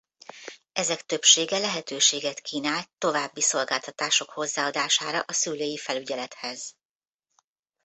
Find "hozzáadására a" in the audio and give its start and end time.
4.29-5.33